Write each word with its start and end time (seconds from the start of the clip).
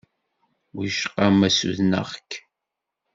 Wicqa 0.75 1.25
ma 1.31 1.49
ssudneɣ-k? 1.51 2.31